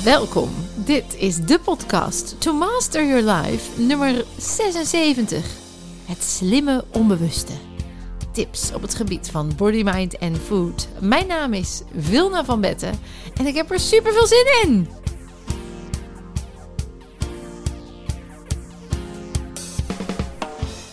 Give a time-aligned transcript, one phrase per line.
[0.00, 0.50] Welkom.
[0.84, 5.44] Dit is de podcast To Master Your Life nummer 76.
[6.04, 7.52] Het slimme onbewuste.
[8.32, 10.88] Tips op het gebied van body, mind en food.
[11.00, 12.98] Mijn naam is Vilna van Betten
[13.34, 14.88] en ik heb er super veel zin in.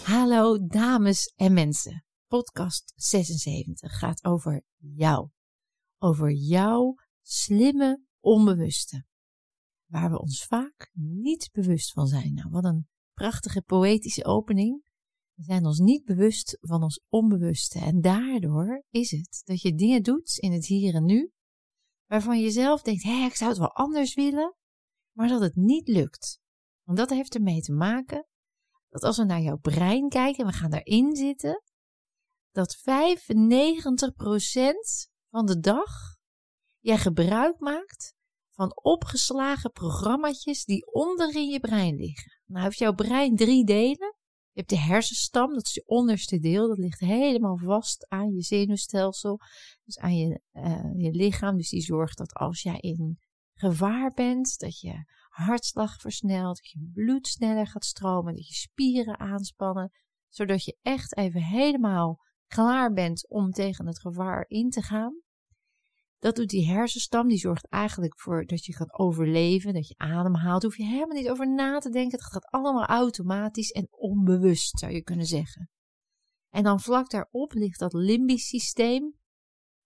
[0.04, 2.06] Hallo dames en mensen.
[2.28, 5.30] Podcast 76 gaat over jou.
[6.00, 9.06] Over jouw slimme onbewuste.
[9.86, 12.34] Waar we ons vaak niet bewust van zijn.
[12.34, 14.88] Nou, wat een prachtige poëtische opening.
[15.34, 17.80] We zijn ons niet bewust van ons onbewuste.
[17.80, 21.32] En daardoor is het dat je dingen doet in het hier en nu.
[22.06, 24.56] Waarvan je zelf denkt, hé, ik zou het wel anders willen.
[25.16, 26.40] Maar dat het niet lukt.
[26.84, 28.28] Want dat heeft ermee te maken
[28.90, 31.64] dat als we naar jouw brein kijken en we gaan daarin zitten.
[32.52, 32.82] Dat 95%
[35.30, 36.18] van de dag
[36.80, 38.18] jij gebruik maakt
[38.60, 42.40] van opgeslagen programma's die onderin je brein liggen.
[42.46, 44.16] Nou heeft jouw brein drie delen.
[44.52, 48.42] Je hebt de hersenstam, dat is je onderste deel, dat ligt helemaal vast aan je
[48.42, 49.40] zenuwstelsel,
[49.84, 51.58] dus aan je, uh, je lichaam.
[51.58, 53.20] Dus die zorgt dat als jij in
[53.54, 59.20] gevaar bent, dat je hartslag versnelt, dat je bloed sneller gaat stromen, dat je spieren
[59.20, 59.92] aanspannen,
[60.28, 65.22] zodat je echt even helemaal klaar bent om tegen het gevaar in te gaan.
[66.20, 70.64] Dat doet die hersenstam, die zorgt eigenlijk voor dat je kan overleven, dat je ademhaalt.
[70.64, 72.20] Hoef je helemaal niet over na te denken.
[72.20, 75.70] Het gaat allemaal automatisch en onbewust, zou je kunnen zeggen.
[76.50, 79.14] En dan vlak daarop ligt dat limbisch systeem.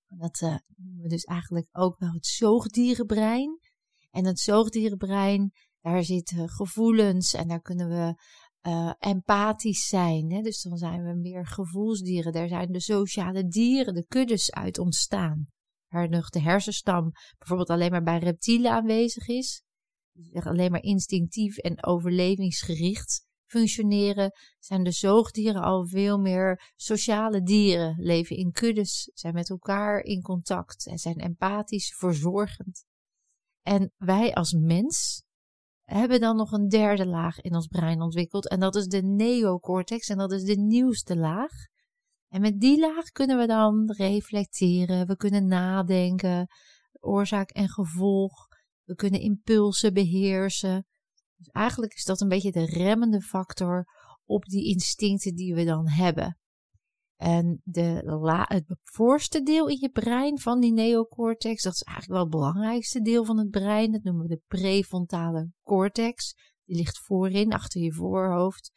[0.07, 3.59] Dat uh, noemen we dus eigenlijk ook wel het zoogdierenbrein.
[4.11, 8.15] En het zoogdierenbrein, daar zitten gevoelens en daar kunnen we
[8.69, 10.31] uh, empathisch zijn.
[10.31, 10.41] Hè?
[10.41, 12.31] Dus dan zijn we meer gevoelsdieren.
[12.31, 15.47] Daar zijn de sociale dieren, de kuddes uit ontstaan
[15.93, 19.63] waar nog de hersenstam bijvoorbeeld alleen maar bij reptielen aanwezig is,
[20.11, 27.95] dus alleen maar instinctief en overlevingsgericht functioneren, zijn de zoogdieren al veel meer sociale dieren,
[27.99, 32.85] leven in kuddes, zijn met elkaar in contact en zijn empathisch, verzorgend.
[33.61, 35.23] En wij als mens
[35.81, 40.09] hebben dan nog een derde laag in ons brein ontwikkeld en dat is de neocortex
[40.09, 41.51] en dat is de nieuwste laag.
[42.33, 46.47] En met die laag kunnen we dan reflecteren, we kunnen nadenken,
[46.99, 48.47] oorzaak en gevolg,
[48.83, 50.85] we kunnen impulsen beheersen.
[51.37, 53.85] Dus eigenlijk is dat een beetje de remmende factor
[54.25, 56.37] op die instincten die we dan hebben.
[57.15, 62.13] En de la, het voorste deel in je brein van die neocortex, dat is eigenlijk
[62.13, 63.91] wel het belangrijkste deel van het brein.
[63.91, 66.35] Dat noemen we de prefrontale cortex.
[66.65, 68.71] Die ligt voorin, achter je voorhoofd.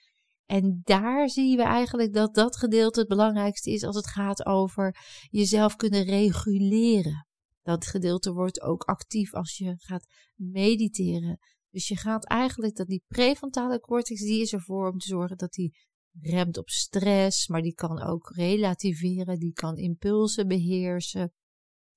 [0.47, 4.97] En daar zien we eigenlijk dat dat gedeelte het belangrijkste is als het gaat over
[5.31, 7.27] jezelf kunnen reguleren.
[7.63, 11.39] Dat gedeelte wordt ook actief als je gaat mediteren.
[11.71, 15.53] Dus je gaat eigenlijk dat die prefrontale cortex, die is ervoor om te zorgen dat
[15.53, 15.77] die
[16.21, 21.33] remt op stress, maar die kan ook relativeren, die kan impulsen beheersen.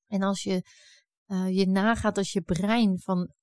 [0.08, 0.64] En als je
[1.28, 3.34] uh, je nagaat als je brein van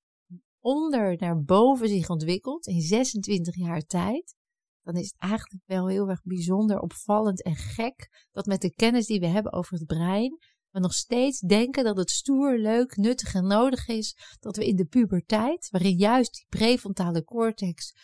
[0.60, 4.35] onder naar boven zich ontwikkelt in 26 jaar tijd,
[4.86, 9.06] dan is het eigenlijk wel heel erg bijzonder, opvallend en gek dat met de kennis
[9.06, 10.38] die we hebben over het brein,
[10.70, 14.76] we nog steeds denken dat het stoer, leuk, nuttig en nodig is dat we in
[14.76, 17.94] de puberteit, waarin juist die prefrontale cortex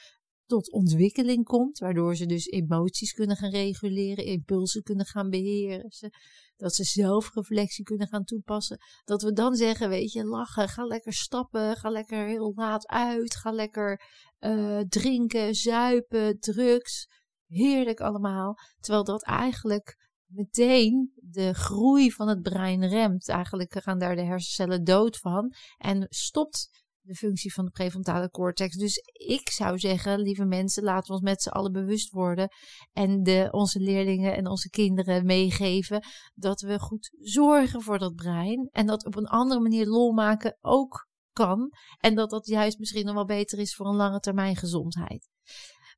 [0.47, 6.11] tot ontwikkeling komt, waardoor ze dus emoties kunnen gaan reguleren, impulsen kunnen gaan beheersen,
[6.57, 11.13] dat ze zelfreflectie kunnen gaan toepassen, dat we dan zeggen, weet je, lachen, ga lekker
[11.13, 14.03] stappen, ga lekker heel laat uit, ga lekker
[14.41, 17.07] uh, drinken, zuipen, drugs,
[17.47, 23.29] heerlijk allemaal, terwijl dat eigenlijk meteen de groei van het brein remt.
[23.29, 28.77] Eigenlijk gaan daar de hersencellen dood van en stopt de functie van de prefrontale cortex.
[28.77, 32.49] Dus ik zou zeggen, lieve mensen, laten we ons met z'n allen bewust worden
[32.93, 36.05] en de, onze leerlingen en onze kinderen meegeven
[36.35, 40.59] dat we goed zorgen voor dat brein en dat op een andere manier lol maken
[40.61, 44.57] ook kan en dat dat juist misschien nog wel beter is voor een lange termijn
[44.57, 45.29] gezondheid.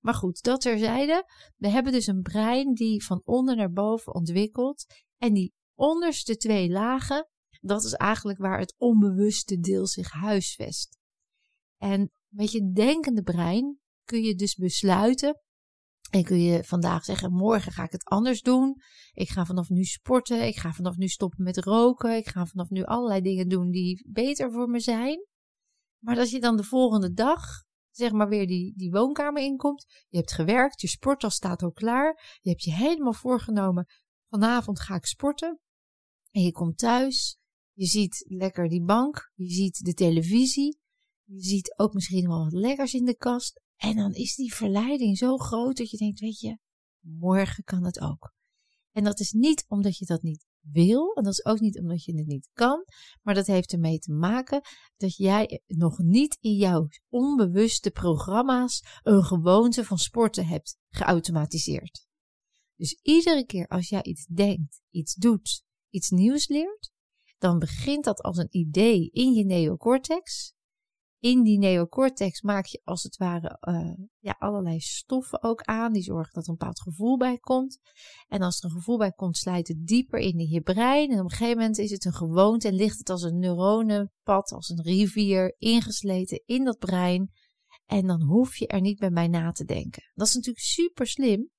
[0.01, 1.25] Maar goed, dat terzijde.
[1.57, 4.85] We hebben dus een brein die van onder naar boven ontwikkelt
[5.17, 7.29] en die onderste twee lagen
[7.67, 10.99] dat is eigenlijk waar het onbewuste deel zich huisvest.
[11.77, 15.41] En met je denkende brein kun je dus besluiten.
[16.11, 18.77] En kun je vandaag zeggen: morgen ga ik het anders doen.
[19.13, 20.47] Ik ga vanaf nu sporten.
[20.47, 22.17] Ik ga vanaf nu stoppen met roken.
[22.17, 25.27] Ik ga vanaf nu allerlei dingen doen die beter voor me zijn.
[25.99, 29.85] Maar als je dan de volgende dag, zeg maar, weer die, die woonkamer inkomt.
[30.09, 32.39] Je hebt gewerkt, je sporttas staat al klaar.
[32.41, 33.87] Je hebt je helemaal voorgenomen:
[34.29, 35.61] vanavond ga ik sporten.
[36.31, 37.39] En je komt thuis
[37.75, 40.79] je ziet lekker die bank, je ziet de televisie.
[41.25, 43.61] Je ziet ook misschien wel wat lekkers in de kast.
[43.77, 46.59] En dan is die verleiding zo groot dat je denkt, weet je,
[47.01, 48.33] morgen kan het ook.
[48.93, 51.13] En dat is niet omdat je dat niet wil.
[51.15, 52.85] En dat is ook niet omdat je het niet kan.
[53.23, 54.61] Maar dat heeft ermee te maken
[54.97, 62.07] dat jij nog niet in jouw onbewuste programma's een gewoonte van sporten hebt geautomatiseerd.
[62.77, 66.93] Dus iedere keer als jij iets denkt, iets doet, iets nieuws leert,
[67.39, 70.55] dan begint dat als een idee in je neocortex
[71.25, 75.93] in die neocortex maak je als het ware uh, ja, allerlei stoffen ook aan.
[75.93, 77.79] Die zorgen dat er een bepaald gevoel bij komt.
[78.29, 81.11] En als er een gevoel bij komt, slijt het dieper in je brein.
[81.11, 84.53] En op een gegeven moment is het een gewoonte en ligt het als een neuronenpad,
[84.53, 87.31] als een rivier, ingesleten in dat brein.
[87.87, 90.03] En dan hoef je er niet bij mij na te denken.
[90.15, 91.51] Dat is natuurlijk super slim.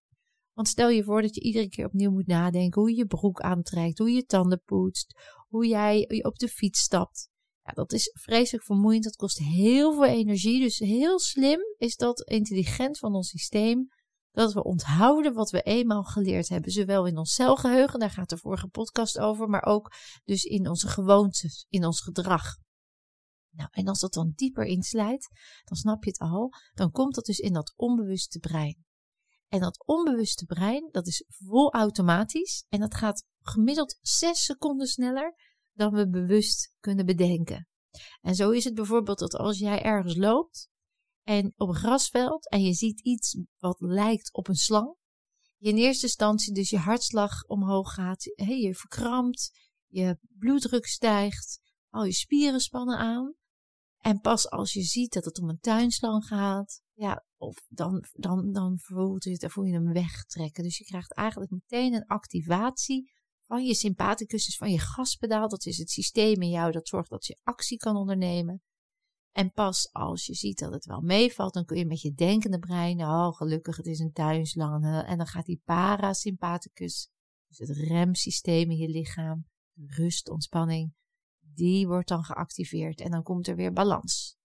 [0.56, 3.40] Want stel je voor dat je iedere keer opnieuw moet nadenken hoe je je broek
[3.40, 5.14] aantrekt, hoe je je tanden poetst,
[5.48, 7.30] hoe jij op de fiets stapt.
[7.64, 9.04] Ja, dat is vreselijk vermoeiend.
[9.04, 10.60] Dat kost heel veel energie.
[10.60, 13.88] Dus heel slim is dat intelligent van ons systeem.
[14.32, 16.72] Dat we onthouden wat we eenmaal geleerd hebben.
[16.72, 19.50] Zowel in ons celgeheugen, daar gaat de vorige podcast over.
[19.50, 19.92] Maar ook
[20.24, 22.44] dus in onze gewoontes, in ons gedrag.
[23.50, 25.30] Nou, en als dat dan dieper inslijt,
[25.64, 26.54] dan snap je het al.
[26.74, 28.85] Dan komt dat dus in dat onbewuste brein.
[29.48, 32.66] En dat onbewuste brein, dat is vol automatisch.
[32.70, 35.36] En dat gaat gemiddeld 6 seconden sneller
[35.74, 37.68] dan we bewust kunnen bedenken.
[38.22, 40.70] En zo is het bijvoorbeeld dat als jij ergens loopt
[41.24, 44.96] en op een grasveld en je ziet iets wat lijkt op een slang,
[45.58, 49.52] je in eerste instantie dus je hartslag omhoog gaat, je verkrampt,
[49.88, 51.60] je bloeddruk stijgt,
[51.90, 53.34] al je spieren spannen aan.
[54.06, 58.52] En pas als je ziet dat het om een tuinslang gaat, ja, of dan, dan,
[58.52, 60.64] dan voelt je, dan voel je hem wegtrekken.
[60.64, 63.12] Dus je krijgt eigenlijk meteen een activatie
[63.46, 65.50] van je sympathicus, dus van je gaspedaal.
[65.50, 68.62] Dat is het systeem in jou dat zorgt dat je actie kan ondernemen.
[69.32, 72.60] En pas als je ziet dat het wel meevalt, dan kun je met je denkende
[72.60, 77.10] brein, oh gelukkig het is een tuinslang, en dan gaat die parasympathicus,
[77.48, 80.94] dus het remsysteem in je lichaam, rust, ontspanning,
[81.56, 84.38] die wordt dan geactiveerd en dan komt er weer balans.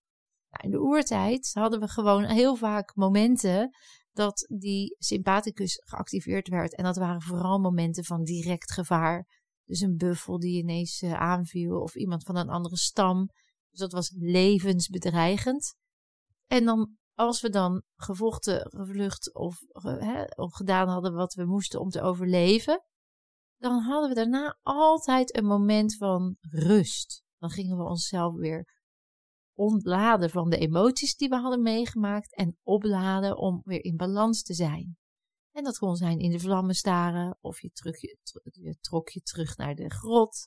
[0.51, 3.71] Nou, in de oertijd hadden we gewoon heel vaak momenten
[4.13, 6.75] dat die sympathicus geactiveerd werd.
[6.75, 9.39] En dat waren vooral momenten van direct gevaar.
[9.65, 13.27] Dus een buffel die ineens uh, aanviel of iemand van een andere stam.
[13.71, 15.75] Dus dat was levensbedreigend.
[16.47, 21.81] En dan, als we dan gevochten, gevlucht of, hè, of gedaan hadden wat we moesten
[21.81, 22.85] om te overleven,
[23.61, 27.23] dan hadden we daarna altijd een moment van rust.
[27.39, 28.79] Dan gingen we onszelf weer
[29.55, 34.55] ontladen van de emoties die we hadden meegemaakt en opladen om weer in balans te
[34.55, 34.97] zijn.
[35.51, 37.71] En dat kon zijn in de vlammen staren, of je,
[38.81, 40.47] trok je terug naar de grot,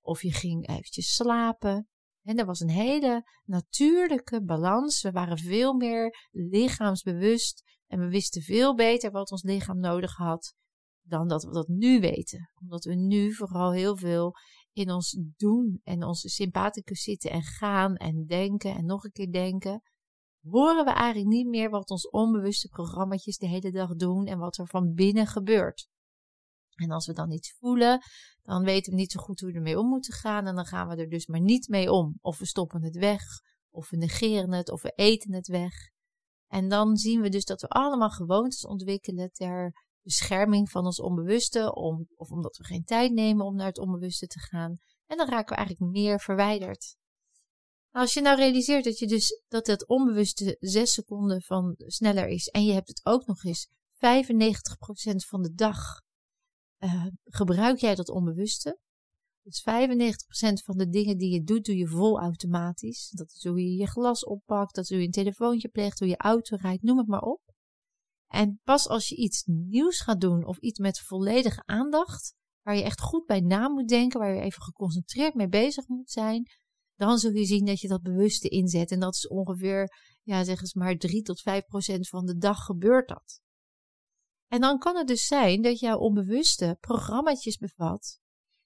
[0.00, 1.88] of je ging eventjes slapen.
[2.22, 5.02] En er was een hele natuurlijke balans.
[5.02, 10.54] We waren veel meer lichaamsbewust en we wisten veel beter wat ons lichaam nodig had
[11.08, 12.50] dan dat we dat nu weten.
[12.60, 14.34] Omdat we nu vooral heel veel
[14.72, 19.32] in ons doen en onze sympathicus zitten en gaan en denken en nog een keer
[19.32, 19.82] denken,
[20.40, 24.58] horen we eigenlijk niet meer wat ons onbewuste programma's de hele dag doen en wat
[24.58, 25.88] er van binnen gebeurt.
[26.74, 28.00] En als we dan iets voelen,
[28.42, 30.88] dan weten we niet zo goed hoe we ermee om moeten gaan en dan gaan
[30.88, 32.18] we er dus maar niet mee om.
[32.20, 33.22] Of we stoppen het weg,
[33.70, 35.72] of we negeren het, of we eten het weg.
[36.46, 41.74] En dan zien we dus dat we allemaal gewoontes ontwikkelen ter bescherming van ons onbewuste,
[41.74, 44.78] om, of omdat we geen tijd nemen om naar het onbewuste te gaan.
[45.06, 46.96] En dan raken we eigenlijk meer verwijderd.
[47.90, 52.28] Nou, als je nou realiseert dat je dus dat het onbewuste 6 seconden van sneller
[52.28, 53.98] is en je hebt het ook nog eens 95%
[55.26, 56.02] van de dag
[56.78, 58.78] uh, gebruik jij dat onbewuste.
[59.42, 63.10] Dus 95% van de dingen die je doet, doe je vol automatisch.
[63.10, 66.08] Dat is hoe je je glas oppakt, dat is hoe je een telefoontje pleegt, hoe
[66.08, 67.40] je auto rijdt, noem het maar op.
[68.28, 72.82] En pas als je iets nieuws gaat doen of iets met volledige aandacht, waar je
[72.82, 76.46] echt goed bij na moet denken, waar je even geconcentreerd mee bezig moet zijn,
[76.94, 78.90] dan zul je zien dat je dat bewuste inzet.
[78.90, 79.88] En dat is ongeveer,
[80.22, 83.40] ja, zeg eens maar 3 tot 5 procent van de dag gebeurt dat.
[84.46, 88.18] En dan kan het dus zijn dat jouw onbewuste programma's bevat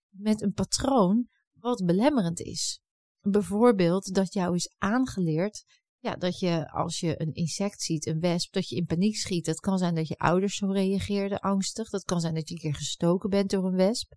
[0.08, 2.80] met een patroon wat belemmerend is.
[3.20, 5.64] Bijvoorbeeld dat jou is aangeleerd
[6.02, 9.44] ja, dat je als je een insect ziet, een wesp, dat je in paniek schiet.
[9.44, 11.90] Dat kan zijn dat je ouders zo reageerden, angstig.
[11.90, 14.14] Dat kan zijn dat je een keer gestoken bent door een wesp.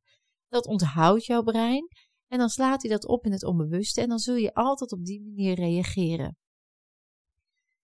[0.48, 1.88] Dat onthoudt jouw brein.
[2.28, 4.02] En dan slaat hij dat op in het onbewuste.
[4.02, 6.38] En dan zul je altijd op die manier reageren.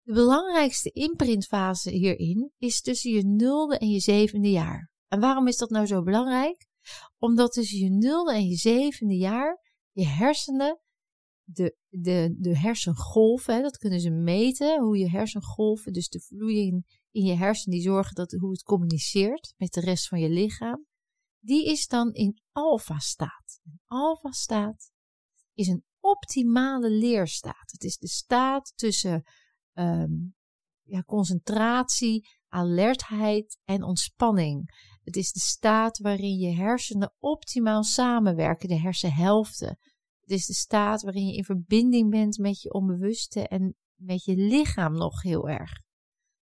[0.02, 4.92] De belangrijkste imprintfase hierin is tussen je nulde en je zevende jaar.
[5.08, 6.68] En waarom is dat nou zo belangrijk?
[7.18, 9.62] Omdat tussen je nulde en je zevende jaar
[9.92, 10.80] je hersenen
[11.46, 17.26] de, de, de hersengolven, dat kunnen ze meten, hoe je hersengolven, dus de vloeiing in
[17.26, 20.86] je hersen, die zorgen dat hoe het communiceert met de rest van je lichaam,
[21.40, 23.60] die is dan in alfa-staat.
[23.86, 24.92] Alfa-staat
[25.54, 27.72] is een optimale leerstaat.
[27.72, 29.24] Het is de staat tussen
[29.74, 30.36] um,
[30.82, 34.70] ja, concentratie, alertheid en ontspanning.
[35.04, 39.78] Het is de staat waarin je hersenen optimaal samenwerken, de hersenhelften.
[40.26, 44.36] Het is de staat waarin je in verbinding bent met je onbewuste en met je
[44.36, 45.72] lichaam nog heel erg.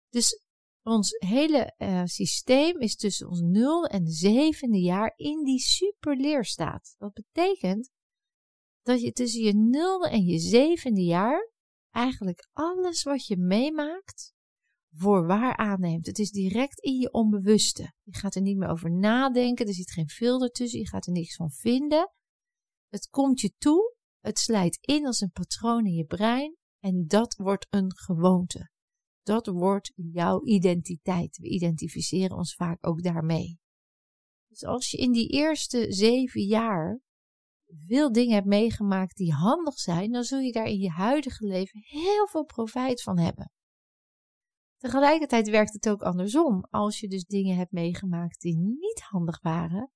[0.09, 0.43] Dus
[0.83, 6.95] ons hele uh, systeem is tussen ons 0 en 7e jaar in die superleerstaat.
[6.97, 7.89] Dat betekent
[8.81, 11.51] dat je tussen je 0 en je zevende jaar
[11.89, 14.33] eigenlijk alles wat je meemaakt
[14.95, 16.05] voor waar aanneemt.
[16.05, 17.93] Het is direct in je onbewuste.
[18.03, 21.11] Je gaat er niet meer over nadenken, er zit geen filter tussen, je gaat er
[21.11, 22.13] niks van vinden.
[22.89, 27.35] Het komt je toe, het slijt in als een patroon in je brein en dat
[27.35, 28.69] wordt een gewoonte.
[29.23, 31.37] Dat wordt jouw identiteit.
[31.37, 33.59] We identificeren ons vaak ook daarmee.
[34.47, 36.99] Dus als je in die eerste zeven jaar
[37.65, 41.81] veel dingen hebt meegemaakt die handig zijn, dan zul je daar in je huidige leven
[41.83, 43.51] heel veel profijt van hebben.
[44.77, 46.65] Tegelijkertijd werkt het ook andersom.
[46.69, 49.91] Als je dus dingen hebt meegemaakt die niet handig waren,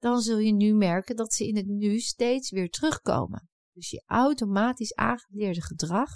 [0.00, 3.48] dan zul je nu merken dat ze in het nu steeds weer terugkomen.
[3.72, 6.10] Dus je automatisch aangeleerde gedrag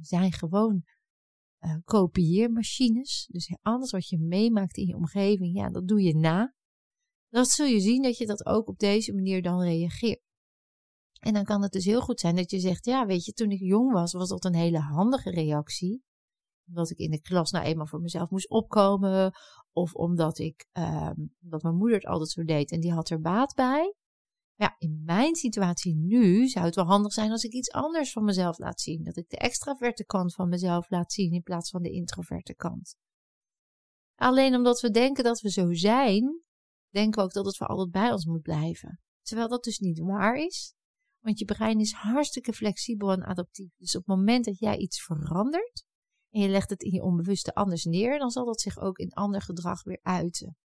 [0.00, 0.82] zijn gewoon
[1.60, 3.28] uh, kopieermachines.
[3.30, 6.54] Dus alles wat je meemaakt in je omgeving, ja, dat doe je na.
[7.28, 10.22] Dan zul je zien dat je dat ook op deze manier dan reageert.
[11.20, 13.50] En dan kan het dus heel goed zijn dat je zegt, ja, weet je, toen
[13.50, 16.02] ik jong was, was dat een hele handige reactie.
[16.70, 19.32] Omdat ik in de klas nou eenmaal voor mezelf moest opkomen.
[19.72, 20.66] Of omdat ik,
[21.42, 23.94] omdat mijn moeder het altijd zo deed en die had er baat bij.
[24.54, 28.24] Ja, in mijn situatie nu zou het wel handig zijn als ik iets anders van
[28.24, 29.04] mezelf laat zien.
[29.04, 32.96] Dat ik de extraverte kant van mezelf laat zien in plaats van de introverte kant.
[34.14, 36.42] Alleen omdat we denken dat we zo zijn,
[36.88, 39.00] denken we ook dat het voor altijd bij ons moet blijven.
[39.22, 40.74] Terwijl dat dus niet waar is.
[41.18, 43.76] Want je brein is hartstikke flexibel en adaptief.
[43.76, 45.84] Dus op het moment dat jij iets verandert
[46.30, 49.12] en je legt het in je onbewuste anders neer, dan zal dat zich ook in
[49.12, 50.56] ander gedrag weer uiten.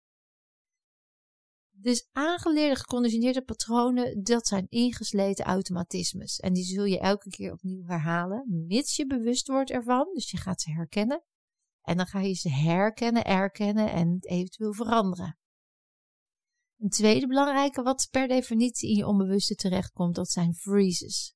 [1.78, 6.40] Dus aangeleerde geconditioneerde patronen, dat zijn ingesleten automatismes.
[6.40, 10.10] En die zul je elke keer opnieuw herhalen, mits je bewust wordt ervan.
[10.14, 11.24] Dus je gaat ze herkennen.
[11.82, 15.38] En dan ga je ze herkennen, erkennen en eventueel veranderen.
[16.78, 21.36] Een tweede belangrijke wat per definitie in je onbewuste terechtkomt, dat zijn freezes.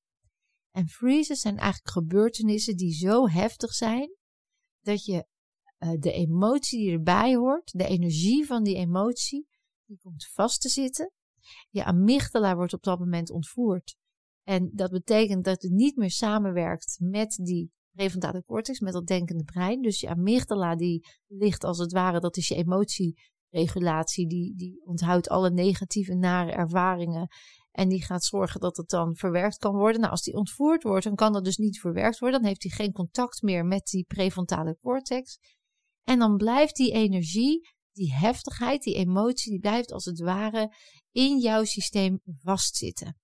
[0.71, 4.17] En freezes zijn eigenlijk gebeurtenissen die zo heftig zijn
[4.89, 5.25] dat je
[5.79, 9.47] uh, de emotie die erbij hoort, de energie van die emotie,
[9.85, 11.11] die komt vast te zitten.
[11.69, 13.95] Je amygdala wordt op dat moment ontvoerd.
[14.43, 19.43] En dat betekent dat het niet meer samenwerkt met die prefrontale cortex, met dat denkende
[19.43, 19.81] brein.
[19.81, 25.29] Dus je amygdala die ligt als het ware, dat is je emotieregulatie, die, die onthoudt
[25.29, 27.27] alle negatieve, nare ervaringen.
[27.71, 29.99] En die gaat zorgen dat het dan verwerkt kan worden.
[29.99, 32.39] Nou, als die ontvoerd wordt, dan kan dat dus niet verwerkt worden.
[32.39, 35.37] Dan heeft hij geen contact meer met die prefrontale cortex.
[36.03, 40.75] En dan blijft die energie die heftigheid, die emotie, die blijft als het ware
[41.11, 43.17] in jouw systeem vastzitten.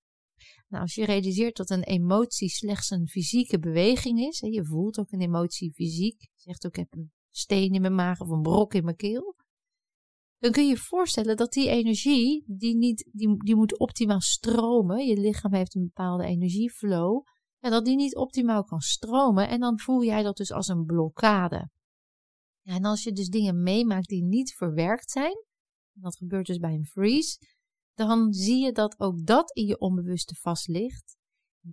[0.68, 5.00] Nou, als je realiseert dat een emotie slechts een fysieke beweging is, en je voelt
[5.00, 8.30] ook een emotie fysiek, je zegt ook ik heb een steen in mijn maag of
[8.30, 9.36] een brok in mijn keel,
[10.46, 15.06] dan kun je je voorstellen dat die energie, die, niet, die, die moet optimaal stromen,
[15.06, 17.26] je lichaam heeft een bepaalde energieflow,
[17.60, 20.86] en dat die niet optimaal kan stromen en dan voel jij dat dus als een
[20.86, 21.70] blokkade.
[22.62, 25.46] Ja, en als je dus dingen meemaakt die niet verwerkt zijn,
[25.92, 27.38] dat gebeurt dus bij een freeze,
[27.94, 31.18] dan zie je dat ook dat in je onbewuste vast ligt.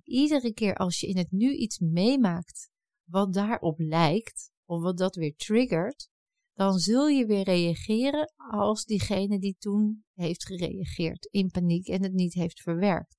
[0.03, 2.71] Iedere keer als je in het nu iets meemaakt
[3.05, 6.11] wat daarop lijkt, of wat dat weer triggert,
[6.63, 12.13] dan zul je weer reageren als diegene die toen heeft gereageerd in paniek en het
[12.13, 13.17] niet heeft verwerkt.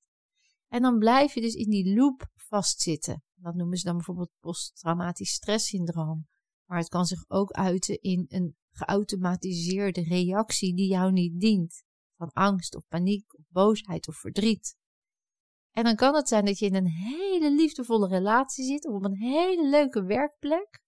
[0.68, 3.24] En dan blijf je dus in die loop vastzitten.
[3.36, 6.28] Dat noemen ze dan bijvoorbeeld posttraumatisch stresssyndroom.
[6.66, 11.84] Maar het kan zich ook uiten in een geautomatiseerde reactie die jou niet dient.
[12.18, 14.76] Van angst of paniek of boosheid of verdriet.
[15.72, 19.04] En dan kan het zijn dat je in een hele liefdevolle relatie zit of op
[19.04, 20.83] een hele leuke werkplek.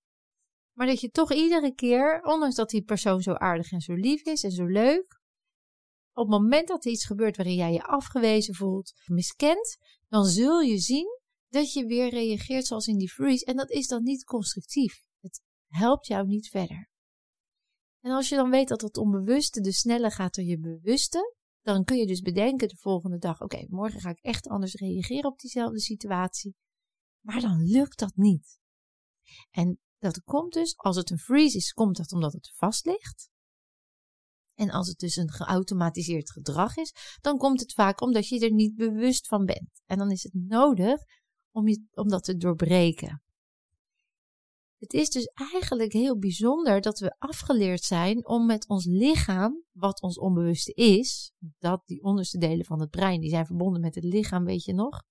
[0.77, 4.22] Maar dat je toch iedere keer, ondanks dat die persoon zo aardig en zo lief
[4.22, 5.22] is en zo leuk,
[6.13, 9.77] op het moment dat er iets gebeurt waarin jij je afgewezen voelt, miskend,
[10.08, 13.46] dan zul je zien dat je weer reageert zoals in die freeze.
[13.46, 15.05] En dat is dan niet constructief
[15.75, 16.89] helpt jou niet verder.
[18.00, 21.84] En als je dan weet dat het onbewuste dus sneller gaat dan je bewuste, dan
[21.84, 25.39] kun je dus bedenken de volgende dag: oké, morgen ga ik echt anders reageren op
[25.39, 26.55] diezelfde situatie.
[27.20, 28.60] Maar dan lukt dat niet.
[29.51, 33.29] En dat komt dus, als het een freeze is, komt dat omdat het vast ligt.
[34.53, 38.53] En als het dus een geautomatiseerd gedrag is, dan komt het vaak omdat je er
[38.53, 39.81] niet bewust van bent.
[39.85, 41.01] En dan is het nodig
[41.51, 43.24] om, je, om dat te doorbreken.
[44.77, 50.01] Het is dus eigenlijk heel bijzonder dat we afgeleerd zijn om met ons lichaam, wat
[50.01, 54.03] ons onbewuste is, dat die onderste delen van het brein, die zijn verbonden met het
[54.03, 55.03] lichaam, weet je nog,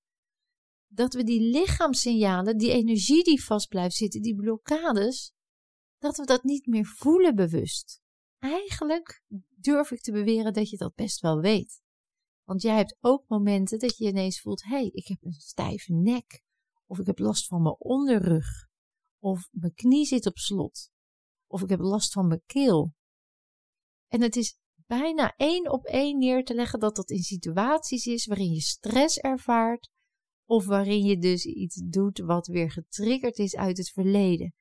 [0.95, 5.33] dat we die lichaamssignalen, die energie die vast blijft zitten, die blokkades,
[5.99, 8.01] dat we dat niet meer voelen bewust.
[8.39, 11.83] Eigenlijk durf ik te beweren dat je dat best wel weet.
[12.45, 15.93] Want jij hebt ook momenten dat je ineens voelt: hé, hey, ik heb een stijve
[15.93, 16.43] nek.
[16.87, 18.47] Of ik heb last van mijn onderrug.
[19.19, 20.91] Of mijn knie zit op slot.
[21.47, 22.93] Of ik heb last van mijn keel.
[24.09, 28.27] En het is bijna één op één neer te leggen dat dat in situaties is
[28.27, 29.91] waarin je stress ervaart.
[30.45, 34.55] Of waarin je dus iets doet wat weer getriggerd is uit het verleden.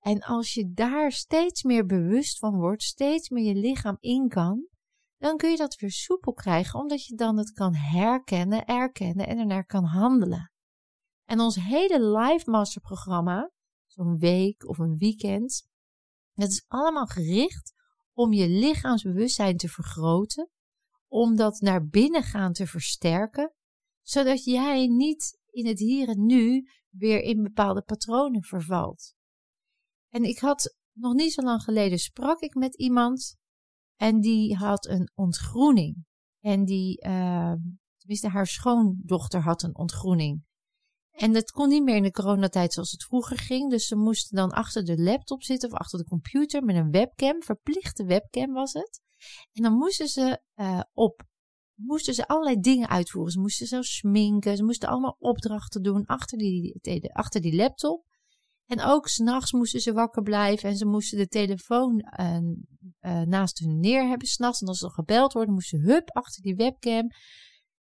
[0.00, 4.68] En als je daar steeds meer bewust van wordt, steeds meer je lichaam in kan,
[5.16, 9.38] dan kun je dat weer soepel krijgen, omdat je dan het kan herkennen, erkennen en
[9.38, 10.52] ernaar kan handelen.
[11.24, 13.50] En ons hele Live Master programma,
[13.86, 15.68] zo'n week of een weekend,
[16.32, 17.72] dat is allemaal gericht
[18.12, 20.50] om je lichaamsbewustzijn te vergroten,
[21.08, 23.54] om dat naar binnen gaan te versterken,
[24.02, 29.14] zodat jij niet in het hier en nu weer in bepaalde patronen vervalt.
[30.08, 33.36] En ik had nog niet zo lang geleden sprak ik met iemand
[33.96, 36.04] en die had een ontgroening.
[36.40, 37.54] En die, uh,
[37.96, 40.44] tenminste haar schoondochter had een ontgroening.
[41.10, 43.70] En dat kon niet meer in de coronatijd zoals het vroeger ging.
[43.70, 47.42] Dus ze moesten dan achter de laptop zitten of achter de computer met een webcam.
[47.42, 49.00] Verplichte webcam was het.
[49.52, 51.22] En dan moesten ze uh, op
[51.86, 53.32] moesten ze allerlei dingen uitvoeren.
[53.32, 54.56] Ze moesten zelfs sminken.
[54.56, 56.80] Ze moesten allemaal opdrachten doen achter die,
[57.12, 58.08] achter die laptop.
[58.66, 62.36] En ook s'nachts moesten ze wakker blijven en ze moesten de telefoon uh,
[63.00, 64.60] uh, naast hun neer hebben s'nachts.
[64.60, 67.08] En als er gebeld wordt, moesten ze hup achter die webcam.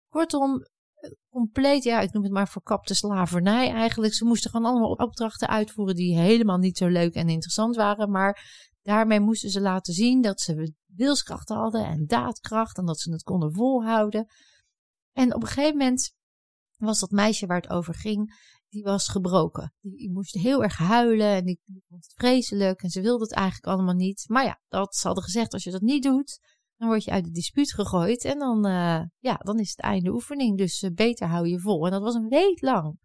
[0.07, 0.62] Kortom,
[0.93, 4.13] eh, compleet, ja, ik noem het maar verkapte slavernij eigenlijk.
[4.13, 8.12] Ze moesten gewoon allemaal opdrachten uitvoeren die helemaal niet zo leuk en interessant waren.
[8.12, 13.12] Maar daarmee moesten ze laten zien dat ze wilskracht hadden en daadkracht en dat ze
[13.12, 14.27] het konden volhouden.
[15.12, 16.13] En op een gegeven moment
[16.77, 18.33] was dat meisje waar het over ging,
[18.69, 19.73] die was gebroken.
[19.81, 23.65] Die, moest heel erg huilen en die, vond het vreselijk en ze wilde het eigenlijk
[23.65, 24.23] allemaal niet.
[24.27, 26.39] Maar ja, dat ze hadden gezegd, als je dat niet doet,
[26.77, 30.12] dan word je uit het dispuut gegooid en dan, uh, ja, dan is het einde
[30.12, 30.57] oefening.
[30.57, 31.85] Dus uh, beter hou je vol.
[31.85, 32.97] En dat was een week lang.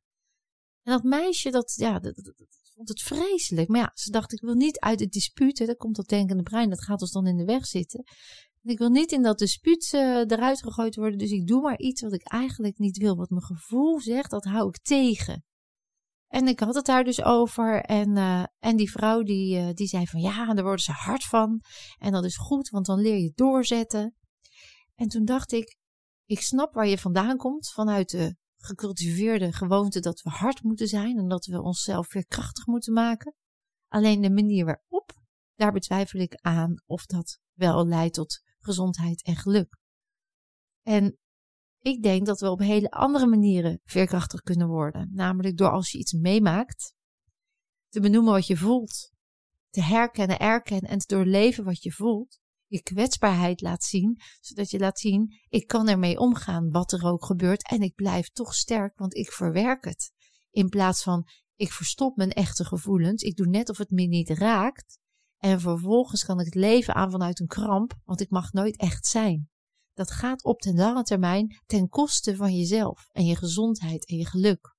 [0.82, 2.32] En dat meisje, dat, ja, dat,
[2.74, 3.68] vond het vreselijk.
[3.68, 5.66] Maar ja, ze dacht, ik wil niet uit het dispuut.
[5.66, 8.04] Dat komt dat denkende brein, dat gaat ons dan in de weg zitten.
[8.62, 12.02] Ik wil niet in dat dispuut uh, eruit gegooid worden, dus ik doe maar iets
[12.02, 13.16] wat ik eigenlijk niet wil.
[13.16, 15.44] Wat mijn gevoel zegt, dat hou ik tegen.
[16.28, 17.80] En ik had het daar dus over.
[17.80, 21.24] En, uh, en die vrouw die, uh, die zei van ja, daar worden ze hard
[21.24, 21.60] van.
[21.98, 24.16] En dat is goed, want dan leer je doorzetten.
[24.94, 25.76] En toen dacht ik,
[26.24, 27.72] ik snap waar je vandaan komt.
[27.72, 31.18] Vanuit de gecultiveerde gewoonte dat we hard moeten zijn.
[31.18, 33.34] En dat we onszelf weer krachtig moeten maken.
[33.88, 35.12] Alleen de manier waarop,
[35.54, 39.78] daar betwijfel ik aan of dat wel leidt tot gezondheid en geluk.
[40.82, 41.18] En
[41.78, 45.10] ik denk dat we op hele andere manieren veerkrachtig kunnen worden.
[45.12, 46.94] Namelijk door als je iets meemaakt,
[47.88, 49.12] te benoemen wat je voelt,
[49.70, 52.40] te herkennen, erkennen en te doorleven wat je voelt.
[52.74, 57.24] Je kwetsbaarheid laat zien, zodat je laat zien, ik kan ermee omgaan wat er ook
[57.24, 60.12] gebeurt en ik blijf toch sterk, want ik verwerk het.
[60.50, 64.30] In plaats van, ik verstop mijn echte gevoelens, ik doe net of het me niet
[64.30, 64.98] raakt
[65.38, 69.06] en vervolgens kan ik het leven aan vanuit een kramp, want ik mag nooit echt
[69.06, 69.48] zijn
[69.94, 74.26] dat gaat op de lange termijn ten koste van jezelf en je gezondheid en je
[74.26, 74.76] geluk.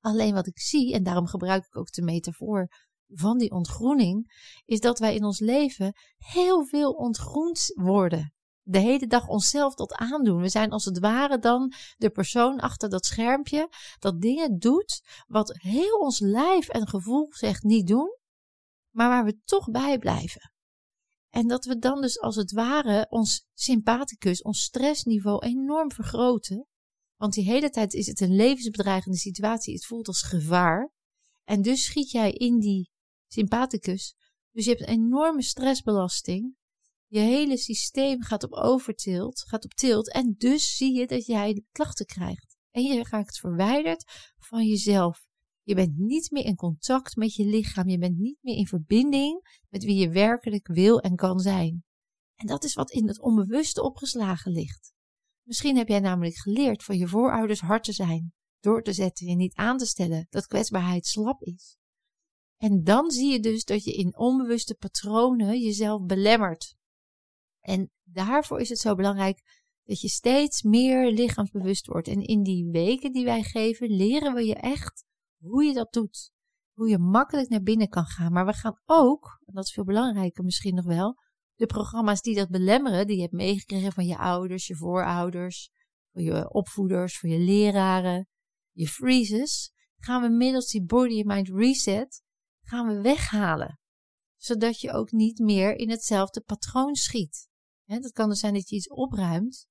[0.00, 2.68] Alleen wat ik zie, en daarom gebruik ik ook de metafoor
[3.14, 4.32] van die ontgroening,
[4.64, 8.34] is dat wij in ons leven heel veel ontgroend worden.
[8.64, 10.40] De hele dag onszelf tot aandoen.
[10.40, 15.58] We zijn als het ware dan de persoon achter dat schermpje dat dingen doet wat
[15.58, 18.18] heel ons lijf en gevoel zegt niet doen,
[18.90, 20.52] maar waar we toch bij blijven.
[21.30, 26.66] En dat we dan dus als het ware ons sympathicus, ons stressniveau enorm vergroten.
[27.16, 29.74] Want die hele tijd is het een levensbedreigende situatie.
[29.74, 30.90] Het voelt als gevaar.
[31.44, 32.91] En dus schiet jij in die
[33.32, 34.14] sympathicus.
[34.50, 36.54] Dus je hebt een enorme stressbelasting.
[37.06, 40.12] Je hele systeem gaat op overtilt, gaat op tilt.
[40.12, 42.56] En dus zie je dat jij klachten krijgt.
[42.70, 44.04] En je raakt verwijderd
[44.38, 45.26] van jezelf.
[45.62, 47.88] Je bent niet meer in contact met je lichaam.
[47.88, 51.84] Je bent niet meer in verbinding met wie je werkelijk wil en kan zijn.
[52.34, 54.92] En dat is wat in het onbewuste opgeslagen ligt.
[55.42, 59.36] Misschien heb jij namelijk geleerd van je voorouders hard te zijn, door te zetten en
[59.36, 61.76] niet aan te stellen dat kwetsbaarheid slap is.
[62.62, 66.76] En dan zie je dus dat je in onbewuste patronen jezelf belemmert.
[67.60, 69.42] En daarvoor is het zo belangrijk
[69.84, 72.08] dat je steeds meer lichaamsbewust wordt.
[72.08, 75.04] En in die weken die wij geven, leren we je echt
[75.38, 76.32] hoe je dat doet.
[76.72, 78.32] Hoe je makkelijk naar binnen kan gaan.
[78.32, 81.16] Maar we gaan ook, en dat is veel belangrijker misschien nog wel,
[81.54, 85.70] de programma's die dat belemmeren, die je hebt meegekregen van je ouders, je voorouders,
[86.12, 88.28] van je opvoeders, van je leraren,
[88.72, 92.22] je freezes, gaan we middels die body and mind reset,
[92.62, 93.78] gaan we weghalen.
[94.36, 97.48] Zodat je ook niet meer in hetzelfde patroon schiet.
[97.84, 99.66] He, dat kan dus zijn dat je iets opruimt,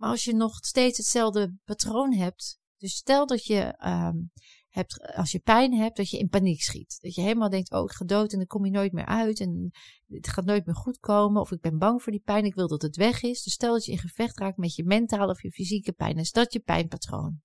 [0.00, 4.30] maar als je nog steeds hetzelfde patroon hebt, dus stel dat je um,
[4.68, 6.98] hebt, als je pijn hebt, dat je in paniek schiet.
[7.00, 9.40] Dat je helemaal denkt, oh ik ga dood en dan kom je nooit meer uit
[9.40, 9.70] en
[10.06, 11.40] het gaat nooit meer goed komen.
[11.40, 13.42] Of ik ben bang voor die pijn, ik wil dat het weg is.
[13.42, 16.30] Dus stel dat je in gevecht raakt met je mentale of je fysieke pijn, is
[16.30, 17.40] dat je pijnpatroon.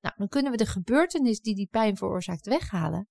[0.00, 3.08] Nou, dan kunnen we de gebeurtenis die die pijn veroorzaakt weghalen.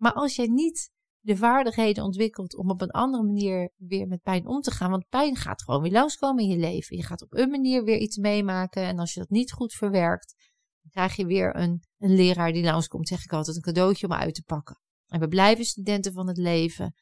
[0.00, 4.46] Maar als jij niet de vaardigheden ontwikkelt om op een andere manier weer met pijn
[4.46, 4.90] om te gaan.
[4.90, 6.96] Want pijn gaat gewoon weer langskomen in je leven.
[6.96, 8.82] Je gaat op een manier weer iets meemaken.
[8.82, 10.34] En als je dat niet goed verwerkt,
[10.80, 14.34] dan krijg je weer een, leraar die langskomt, zeg ik altijd, een cadeautje om uit
[14.34, 14.80] te pakken.
[15.06, 16.94] En we blijven studenten van het leven.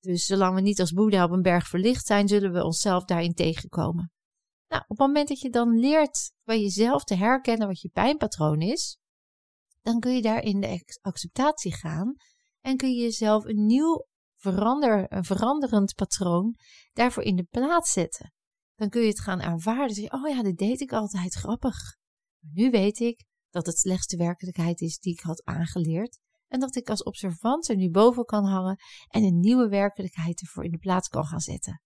[0.00, 3.34] Dus zolang we niet als Boeddha op een berg verlicht zijn, zullen we onszelf daarin
[3.34, 4.12] tegenkomen.
[4.68, 8.60] Nou, op het moment dat je dan leert bij jezelf te herkennen wat je pijnpatroon
[8.60, 8.98] is,
[9.80, 12.14] dan kun je daar in de acceptatie gaan
[12.62, 16.56] en kun je jezelf een nieuw verander, veranderend patroon
[16.92, 18.32] daarvoor in de plaats zetten.
[18.74, 20.02] Dan kun je het gaan ervaren.
[20.02, 21.96] je, oh ja, dit deed ik altijd grappig.
[22.38, 26.18] Maar nu weet ik dat het slechtste werkelijkheid is die ik had aangeleerd.
[26.48, 28.76] En dat ik als observant er nu boven kan hangen
[29.08, 31.82] en een nieuwe werkelijkheid ervoor in de plaats kan gaan zetten.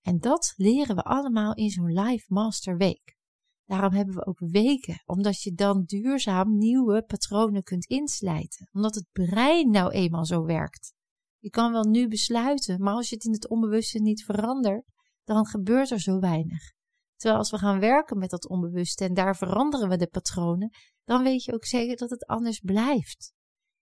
[0.00, 3.16] En dat leren we allemaal in zo'n Live Master Week.
[3.64, 8.68] Daarom hebben we ook weken, omdat je dan duurzaam nieuwe patronen kunt inslijten.
[8.72, 10.94] Omdat het brein nou eenmaal zo werkt.
[11.38, 14.84] Je kan wel nu besluiten, maar als je het in het onbewuste niet verandert,
[15.24, 16.72] dan gebeurt er zo weinig.
[17.16, 20.70] Terwijl als we gaan werken met dat onbewuste en daar veranderen we de patronen,
[21.04, 23.32] dan weet je ook zeker dat het anders blijft.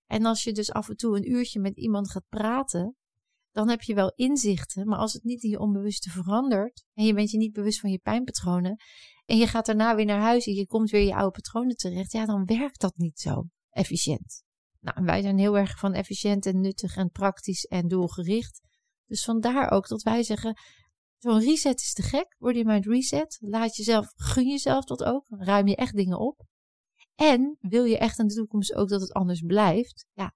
[0.07, 2.97] En als je dus af en toe een uurtje met iemand gaat praten,
[3.53, 7.15] dan heb je wel inzichten, maar als het niet in je onbewuste verandert en je
[7.15, 8.77] bent je niet bewust van je pijnpatronen
[9.25, 12.13] en je gaat daarna weer naar huis en je komt weer je oude patronen terecht,
[12.13, 14.43] ja, dan werkt dat niet zo efficiënt.
[14.81, 18.61] Nou, wij zijn heel erg van efficiënt en nuttig en praktisch en doelgericht.
[19.07, 20.57] Dus vandaar ook dat wij zeggen,
[21.19, 22.37] zo'n reset is te gek.
[22.39, 23.39] Word je het reset.
[23.41, 25.27] Laat jezelf, gun jezelf dat ook.
[25.29, 26.43] Ruim je echt dingen op.
[27.15, 30.07] En wil je echt in de toekomst ook dat het anders blijft?
[30.13, 30.35] Ja,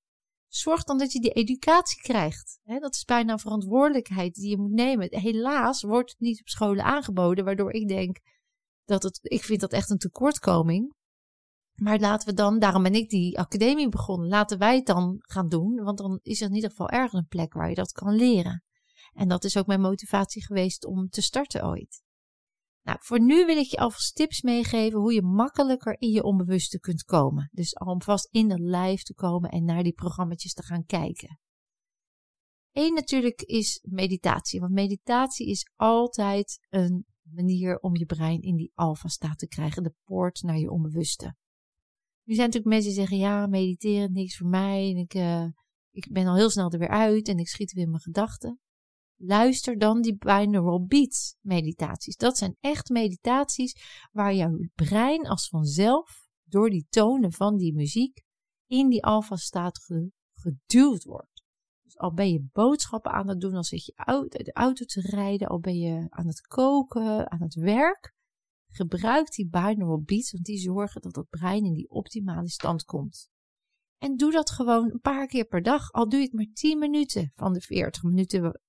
[0.57, 2.61] zorg dan dat je die educatie krijgt.
[2.65, 5.09] dat is bijna een verantwoordelijkheid die je moet nemen.
[5.11, 8.19] Helaas wordt het niet op scholen aangeboden, waardoor ik denk
[8.85, 10.95] dat het, ik vind dat echt een tekortkoming.
[11.75, 15.49] Maar laten we dan, daarom ben ik die academie begonnen, laten wij het dan gaan
[15.49, 18.15] doen, want dan is er in ieder geval ergens een plek waar je dat kan
[18.15, 18.65] leren.
[19.13, 22.03] En dat is ook mijn motivatie geweest om te starten ooit.
[22.85, 26.81] Nou, voor nu wil ik je alvast tips meegeven hoe je makkelijker in je onbewuste
[26.81, 27.51] kunt komen.
[27.53, 31.39] Dus alvast in dat lijf te komen en naar die programma's te gaan kijken.
[32.73, 38.73] Eén natuurlijk is meditatie, want meditatie is altijd een manier om je brein in die
[38.75, 41.37] alfa-staat te krijgen, de poort naar je onbewuste.
[42.25, 45.47] Nu zijn natuurlijk mensen die zeggen, ja, mediteren, niks voor mij, ik, uh,
[45.91, 48.61] ik ben al heel snel er weer uit en ik schiet weer in mijn gedachten.
[49.27, 52.17] Luister dan die binaural beats meditaties.
[52.17, 58.23] Dat zijn echt meditaties waar jouw brein als vanzelf door die tonen van die muziek
[58.67, 59.79] in die alfa-staat
[60.35, 61.43] geduwd wordt.
[61.83, 63.95] Dus al ben je boodschappen aan het doen, al zit je
[64.29, 68.13] de auto te rijden, al ben je aan het koken, aan het werk.
[68.67, 73.29] Gebruik die binaural beats, want die zorgen dat het brein in die optimale stand komt.
[73.99, 76.79] En doe dat gewoon een paar keer per dag, al doe je het maar 10
[76.79, 78.61] minuten van de 40 minuten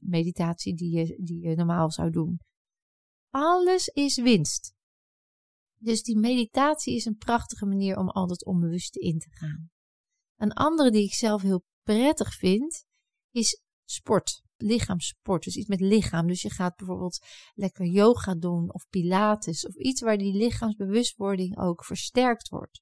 [0.00, 2.40] meditatie die je, die je normaal zou doen.
[3.30, 4.74] Alles is winst.
[5.78, 9.70] Dus die meditatie is een prachtige manier om al dat onbewuste in te gaan.
[10.36, 12.84] Een andere die ik zelf heel prettig vind,
[13.30, 14.42] is sport.
[14.56, 15.44] Lichaamssport.
[15.44, 16.26] Dus iets met lichaam.
[16.26, 17.18] Dus je gaat bijvoorbeeld
[17.54, 19.66] lekker yoga doen of pilates.
[19.66, 22.80] Of iets waar die lichaamsbewustwording ook versterkt wordt.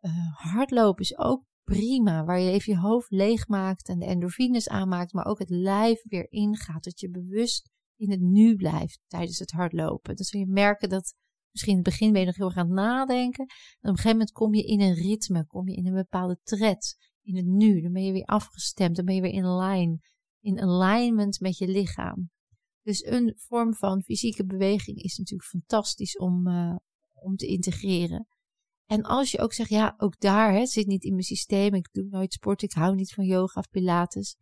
[0.00, 2.24] Uh, hardlopen is ook prima.
[2.24, 5.12] Waar je even je hoofd leeg maakt en de endorfines aanmaakt.
[5.12, 6.84] Maar ook het lijf weer ingaat.
[6.84, 10.16] Dat je bewust in het nu blijft tijdens het hardlopen.
[10.16, 11.14] Dus zul je merken dat
[11.50, 13.44] misschien in het begin ben je nog heel erg aan het nadenken.
[13.46, 15.46] En op een gegeven moment kom je in een ritme.
[15.46, 17.80] Kom je in een bepaalde tred in het nu.
[17.80, 19.98] Dan ben je weer afgestemd, dan ben je weer in line,
[20.40, 22.30] in alignment met je lichaam.
[22.82, 26.76] Dus een vorm van fysieke beweging is natuurlijk fantastisch om, uh,
[27.14, 28.26] om te integreren.
[28.90, 31.88] En als je ook zegt, ja, ook daar hè, zit niet in mijn systeem, ik
[31.92, 34.36] doe nooit sport, ik hou niet van yoga of pilates.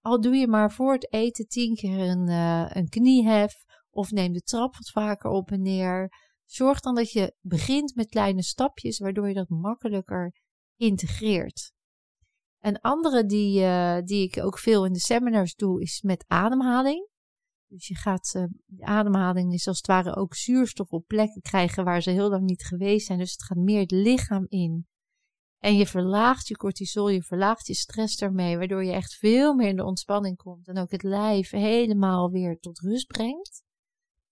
[0.00, 3.54] Al doe je maar voor het eten tien keer een, uh, een kniehef
[3.90, 6.12] of neem de trap wat vaker op en neer.
[6.44, 10.34] Zorg dan dat je begint met kleine stapjes, waardoor je dat makkelijker
[10.76, 11.72] integreert.
[12.58, 17.08] Een andere die, uh, die ik ook veel in de seminars doe, is met ademhaling.
[17.68, 18.32] Dus je gaat,
[18.66, 22.44] de ademhaling is als het ware ook zuurstof op plekken krijgen waar ze heel lang
[22.44, 23.18] niet geweest zijn.
[23.18, 24.86] Dus het gaat meer het lichaam in.
[25.58, 29.68] En je verlaagt je cortisol, je verlaagt je stress daarmee, waardoor je echt veel meer
[29.68, 30.68] in de ontspanning komt.
[30.68, 33.62] En ook het lijf helemaal weer tot rust brengt.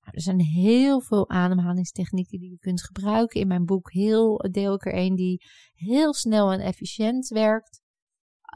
[0.00, 3.40] Nou, er zijn heel veel ademhalingstechnieken die je kunt gebruiken.
[3.40, 5.42] In mijn boek heel, deel ik er een die
[5.74, 7.80] heel snel en efficiënt werkt.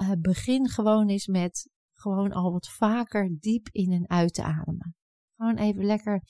[0.03, 4.95] Uh, begin gewoon eens met gewoon al wat vaker diep in en uit te ademen.
[5.37, 6.23] Gewoon even lekker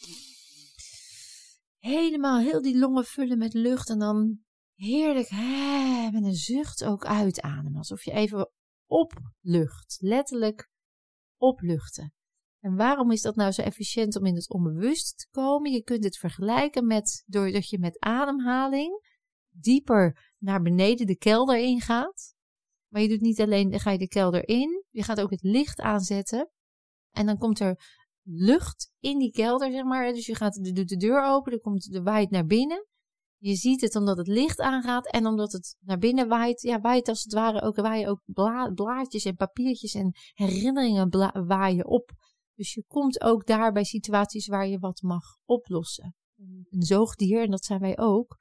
[1.78, 4.38] helemaal heel die longen vullen met lucht en dan
[4.74, 7.76] heerlijk hè, met een zucht ook uitademen.
[7.76, 8.50] Alsof je even
[8.86, 10.70] oplucht, letterlijk
[11.36, 12.14] opluchten.
[12.60, 15.72] En waarom is dat nou zo efficiënt om in het onbewust te komen?
[15.72, 19.08] Je kunt het vergelijken met doordat je met ademhaling
[19.48, 22.34] dieper naar beneden de kelder ingaat.
[22.90, 25.42] Maar je doet niet alleen, dan ga je de kelder in, je gaat ook het
[25.42, 26.50] licht aanzetten.
[27.10, 30.12] En dan komt er lucht in die kelder, zeg maar.
[30.12, 32.86] Dus je gaat, de, doet de deur open, dan komt de waait naar binnen.
[33.36, 36.60] Je ziet het omdat het licht aangaat en omdat het naar binnen waait.
[36.60, 38.22] Ja, waait als het ware ook, waaien ook
[38.74, 41.08] blaadjes en papiertjes en herinneringen
[41.46, 42.10] waaien op.
[42.54, 46.14] Dus je komt ook daar bij situaties waar je wat mag oplossen.
[46.70, 48.36] Een zoogdier, en dat zijn wij ook,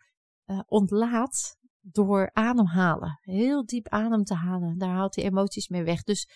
[0.46, 3.20] uh, ontlaat door ademhalen.
[3.22, 4.78] Heel diep adem te halen.
[4.78, 6.04] Daar haalt hij emoties mee weg.
[6.04, 6.28] Dus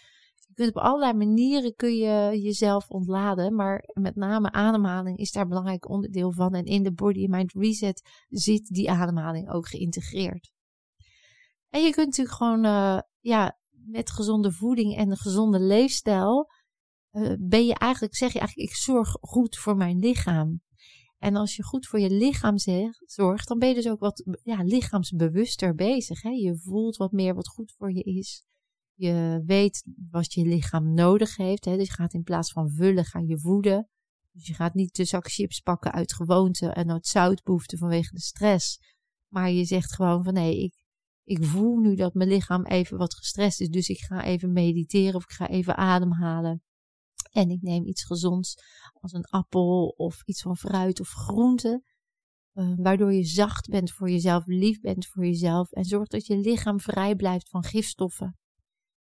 [0.47, 3.55] je kunt op allerlei manieren kun je jezelf ontladen.
[3.55, 6.53] Maar met name ademhaling is daar een belangrijk onderdeel van.
[6.53, 10.51] En in de Body Mind Reset zit die ademhaling ook geïntegreerd.
[11.69, 16.51] En je kunt natuurlijk gewoon uh, ja, met gezonde voeding en een gezonde leefstijl.
[17.11, 20.61] Uh, ben je eigenlijk, zeg je eigenlijk, ik zorg goed voor mijn lichaam.
[21.23, 22.57] En als je goed voor je lichaam
[23.05, 26.21] zorgt, dan ben je dus ook wat ja, lichaamsbewuster bezig.
[26.21, 26.29] Hè?
[26.29, 28.45] Je voelt wat meer wat goed voor je is.
[28.93, 31.65] Je weet wat je lichaam nodig heeft.
[31.65, 31.77] Hè?
[31.77, 33.89] Dus je gaat in plaats van vullen, ga je voeden.
[34.31, 38.21] Dus je gaat niet de zak chips pakken uit gewoonte en uit zoutbehoefte vanwege de
[38.21, 38.79] stress.
[39.27, 40.83] Maar je zegt gewoon van nee, ik,
[41.23, 43.69] ik voel nu dat mijn lichaam even wat gestrest is.
[43.69, 46.63] Dus ik ga even mediteren of ik ga even ademhalen.
[47.33, 48.55] En ik neem iets gezonds
[48.93, 51.83] als een appel of iets van fruit of groente.
[52.53, 56.37] Uh, waardoor je zacht bent voor jezelf, lief bent voor jezelf en zorgt dat je
[56.37, 58.37] lichaam vrij blijft van gifstoffen.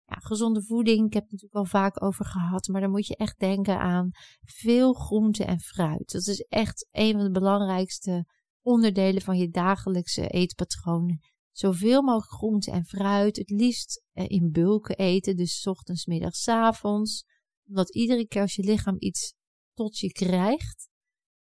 [0.06, 3.16] Ja, gezonde voeding, ik heb het natuurlijk al vaak over gehad, maar dan moet je
[3.16, 4.10] echt denken aan
[4.42, 6.12] veel groente en fruit.
[6.12, 8.26] Dat is echt een van de belangrijkste
[8.62, 11.20] onderdelen van je dagelijkse eetpatroon.
[11.52, 17.26] Zoveel mogelijk groente en fruit, het liefst eh, in bulken eten, dus ochtends, middags, avonds
[17.70, 19.34] omdat iedere keer als je lichaam iets
[19.74, 20.90] tot je krijgt,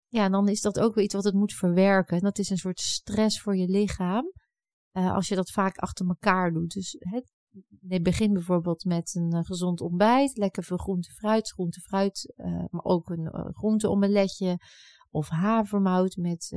[0.06, 2.16] ja, dan is dat ook weer iets wat het moet verwerken.
[2.16, 4.32] En dat is een soort stress voor je lichaam.
[4.92, 6.72] Uh, als je dat vaak achter elkaar doet.
[6.72, 6.98] Dus
[8.02, 10.36] begin bijvoorbeeld met een uh, gezond ontbijt.
[10.36, 12.34] Lekker veel groente, fruit, groente, fruit.
[12.36, 14.58] Uh, maar ook een groenteomeletje.
[15.10, 16.48] Of havermout met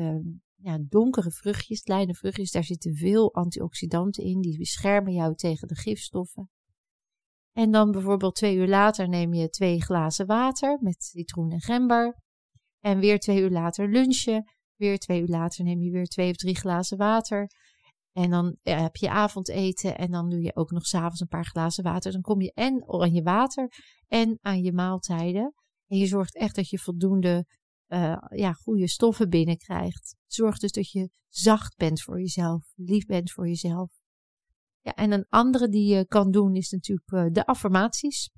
[0.56, 2.52] ja, donkere vruchtjes, kleine vruchtjes.
[2.52, 4.42] Daar zitten veel antioxidanten in.
[4.42, 6.50] Die beschermen jou tegen de gifstoffen.
[7.54, 12.18] En dan bijvoorbeeld twee uur later neem je twee glazen water met citroen en gember.
[12.80, 14.52] En weer twee uur later lunchen.
[14.76, 17.48] Weer twee uur later neem je weer twee of drie glazen water.
[18.12, 21.84] En dan heb je avondeten en dan doe je ook nog s'avonds een paar glazen
[21.84, 22.12] water.
[22.12, 23.68] Dan kom je en aan je water
[24.08, 25.54] en aan je maaltijden.
[25.88, 27.46] En je zorgt echt dat je voldoende
[27.88, 30.16] uh, ja, goede stoffen binnenkrijgt.
[30.28, 34.03] Zorg dus dat je zacht bent voor jezelf, lief bent voor jezelf.
[34.84, 38.30] Ja, en een andere die je kan doen is natuurlijk uh, de affirmaties.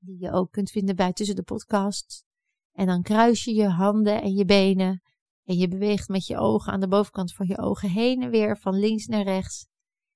[0.00, 2.24] Die je ook kunt vinden bij tussen de podcast.
[2.72, 5.02] En dan kruis je je handen en je benen.
[5.44, 8.58] En je beweegt met je ogen aan de bovenkant van je ogen heen en weer
[8.58, 9.66] van links naar rechts.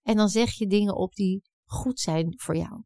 [0.03, 2.83] En dan zeg je dingen op die goed zijn voor jou.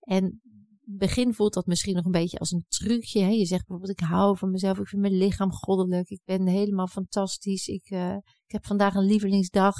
[0.00, 0.40] En
[0.80, 3.20] begin voelt dat misschien nog een beetje als een trucje.
[3.20, 3.28] Hè?
[3.28, 6.86] Je zegt bijvoorbeeld: Ik hou van mezelf, ik vind mijn lichaam goddelijk, ik ben helemaal
[6.86, 8.14] fantastisch, ik, uh,
[8.46, 9.74] ik heb vandaag een lievelingsdag.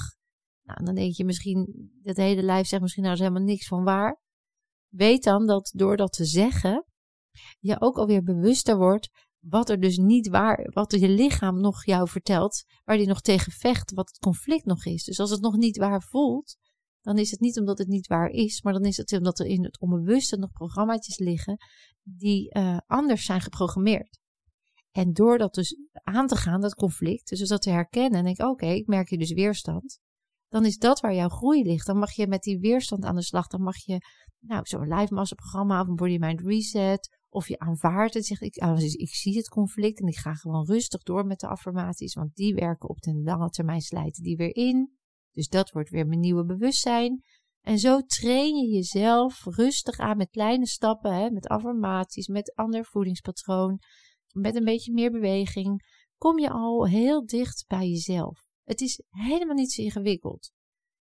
[0.68, 3.84] Nou, dan denk je misschien, dat hele lijf zegt misschien nou is helemaal niks van
[3.84, 4.20] waar.
[4.88, 6.84] Weet dan dat door dat te zeggen,
[7.58, 12.08] je ook alweer bewuster wordt wat er dus niet waar, wat je lichaam nog jou
[12.08, 15.04] vertelt, waar die nog tegen vecht, wat het conflict nog is.
[15.04, 16.56] Dus als het nog niet waar voelt,
[17.00, 19.46] dan is het niet omdat het niet waar is, maar dan is het omdat er
[19.46, 21.56] in het onbewuste nog programmaatjes liggen
[22.02, 24.18] die uh, anders zijn geprogrammeerd.
[24.90, 28.42] En door dat dus aan te gaan, dat conflict, dus dat te herkennen en denk
[28.42, 30.00] oké, ik merk hier dus weerstand.
[30.48, 31.86] Dan is dat waar jouw groei ligt.
[31.86, 33.46] Dan mag je met die weerstand aan de slag.
[33.46, 34.00] Dan mag je,
[34.38, 37.16] nou, zo'n live massa programma of een body mind reset.
[37.28, 40.66] Of je aanvaardt het, zegt ik, ah, ik zie het conflict en ik ga gewoon
[40.66, 42.14] rustig door met de affirmaties.
[42.14, 44.96] Want die werken op de lange termijn, slijten die weer in.
[45.32, 47.22] Dus dat wordt weer mijn nieuwe bewustzijn.
[47.60, 52.84] En zo train je jezelf rustig aan met kleine stappen, hè, met affirmaties, met ander
[52.84, 53.80] voedingspatroon,
[54.32, 55.82] met een beetje meer beweging,
[56.16, 58.47] kom je al heel dicht bij jezelf.
[58.68, 60.52] Het is helemaal niet zo ingewikkeld.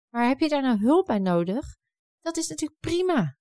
[0.10, 1.76] Maar heb je daar nou hulp bij nodig?
[2.22, 3.38] Dat is natuurlijk prima.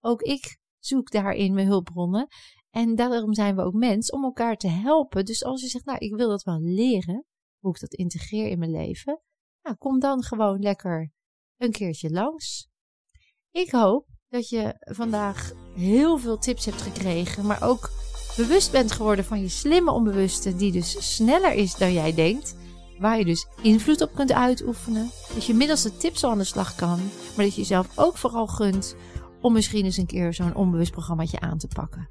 [0.00, 2.26] Ook ik zoek daarin mijn hulpbronnen.
[2.70, 5.24] En daarom zijn we ook mens om elkaar te helpen.
[5.24, 7.24] Dus als je zegt, nou, ik wil dat wel leren,
[7.58, 9.22] hoe ik dat integreer in mijn leven,
[9.62, 11.12] nou, kom dan gewoon lekker
[11.56, 12.68] een keertje langs.
[13.50, 17.90] Ik hoop dat je vandaag heel veel tips hebt gekregen, maar ook
[18.36, 22.57] bewust bent geworden van je slimme onbewuste, die dus sneller is dan jij denkt.
[22.98, 25.10] Waar je dus invloed op kunt uitoefenen.
[25.34, 26.98] Dat je middels de tips al aan de slag kan.
[27.36, 28.96] Maar dat je jezelf ook vooral gunt
[29.40, 32.08] om misschien eens een keer zo'n onbewust programmaatje aan te pakken.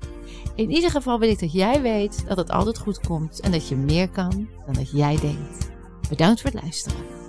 [0.55, 3.67] In ieder geval wil ik dat jij weet dat het altijd goed komt en dat
[3.67, 5.69] je meer kan dan dat jij denkt.
[6.09, 7.26] Bedankt voor het luisteren.